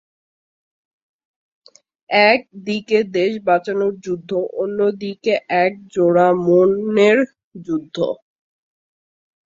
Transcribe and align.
এক 2.09 2.39
দিকে 2.65 2.97
দেশ 3.17 3.31
বাঁচানোর 3.47 3.93
যুদ্ধ, 4.05 4.31
অন্য 4.61 4.79
দিকে 5.01 5.33
এক 5.63 5.73
জোড়া 5.93 6.27
মনের 6.45 7.17
যুদ্ধ। 7.65 7.97